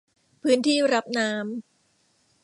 [0.41, 1.41] พื้นที่รับน้ำ